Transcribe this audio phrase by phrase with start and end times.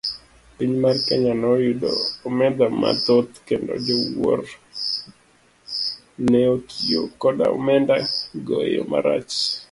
[0.55, 1.91] Piny mar Kenya noyudo
[2.27, 4.47] omenda mathoth kendo jowuoro
[6.29, 7.95] neotiyo koda omenda
[8.45, 9.35] go eyo marach.